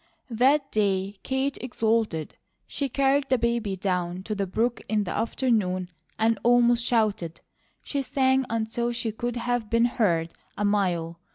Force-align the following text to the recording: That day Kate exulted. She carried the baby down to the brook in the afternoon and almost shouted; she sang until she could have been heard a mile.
That 0.31 0.71
day 0.71 1.17
Kate 1.21 1.59
exulted. 1.61 2.35
She 2.65 2.89
carried 2.89 3.29
the 3.29 3.37
baby 3.37 3.75
down 3.75 4.23
to 4.23 4.33
the 4.33 4.47
brook 4.47 4.81
in 4.89 5.03
the 5.03 5.11
afternoon 5.11 5.91
and 6.17 6.39
almost 6.41 6.83
shouted; 6.83 7.41
she 7.83 8.01
sang 8.01 8.43
until 8.49 8.91
she 8.91 9.11
could 9.11 9.35
have 9.35 9.69
been 9.69 9.85
heard 9.85 10.33
a 10.57 10.65
mile. 10.65 11.19